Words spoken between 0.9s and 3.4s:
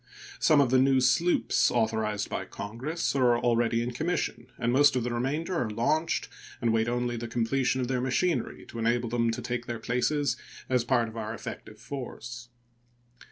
sloops authorized by Congress are